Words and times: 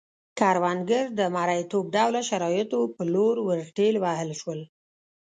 کروندګر 0.39 1.05
د 1.19 1.21
مریتوب 1.35 1.85
ډوله 1.95 2.21
شرایطو 2.29 2.79
په 2.95 3.01
لور 3.13 3.35
ورټېل 3.47 3.95
وهل 4.03 4.29
شول 4.41 4.59